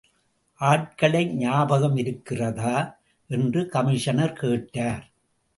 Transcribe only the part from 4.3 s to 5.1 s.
கேட்டார்.